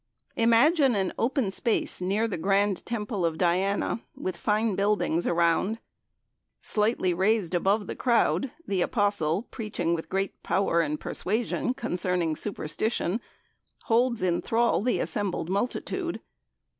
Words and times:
Imagine 0.35 0.95
an 0.95 1.13
open 1.19 1.51
space 1.51 2.01
near 2.01 2.27
the 2.27 2.39
grand 2.39 2.83
Temple 2.87 3.23
of 3.23 3.37
Diana, 3.37 4.01
with 4.15 4.35
fine 4.35 4.73
buildings 4.73 5.27
around. 5.27 5.77
Slightly 6.59 7.13
raised 7.13 7.53
above 7.53 7.85
the 7.85 7.95
crowd, 7.95 8.49
the 8.65 8.81
Apostle, 8.81 9.43
preaching 9.51 9.93
with 9.93 10.09
great 10.09 10.41
power 10.41 10.81
and 10.81 10.99
persuasion 10.99 11.75
concerning 11.75 12.35
superstition, 12.35 13.21
holds 13.83 14.23
in 14.23 14.41
thrall 14.41 14.81
the 14.81 14.97
assembled 14.99 15.49
multitude. 15.51 16.19